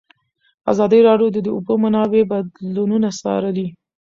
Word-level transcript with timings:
ازادي 0.71 0.99
راډیو 1.09 1.29
د 1.35 1.37
د 1.45 1.47
اوبو 1.55 1.73
منابع 1.83 2.21
بدلونونه 2.31 3.07
څارلي. 3.19 3.67